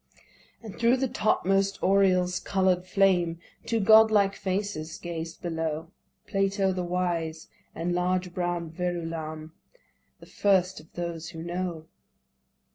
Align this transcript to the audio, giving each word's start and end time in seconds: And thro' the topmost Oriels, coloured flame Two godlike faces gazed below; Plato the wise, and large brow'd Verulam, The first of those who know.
And 0.63 0.79
thro' 0.79 0.95
the 0.95 1.07
topmost 1.07 1.79
Oriels, 1.83 2.43
coloured 2.43 2.87
flame 2.87 3.37
Two 3.67 3.79
godlike 3.79 4.33
faces 4.35 4.97
gazed 4.97 5.43
below; 5.43 5.91
Plato 6.25 6.71
the 6.71 6.83
wise, 6.83 7.49
and 7.75 7.93
large 7.93 8.33
brow'd 8.33 8.71
Verulam, 8.73 9.51
The 10.19 10.25
first 10.25 10.79
of 10.79 10.91
those 10.93 11.29
who 11.29 11.43
know. 11.43 11.85